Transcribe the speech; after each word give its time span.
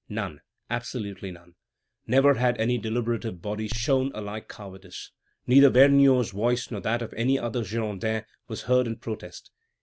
None, 0.09 0.41
absolutely 0.67 1.29
none. 1.29 1.53
Never 2.07 2.33
has 2.33 2.55
any 2.57 2.79
deliberative 2.79 3.39
body 3.39 3.67
shown 3.67 4.11
a 4.15 4.21
like 4.21 4.47
cowardice. 4.49 5.11
Neither 5.45 5.69
Vergniaud's 5.69 6.31
voice 6.31 6.71
nor 6.71 6.81
that 6.81 7.03
of 7.03 7.13
any 7.13 7.37
other 7.37 7.61
Girondin 7.63 8.25
was 8.47 8.63
heard 8.63 8.87
in 8.87 8.95
protest. 8.95 9.51